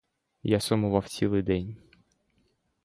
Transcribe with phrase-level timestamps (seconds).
[0.43, 1.77] Я сумував цілий день.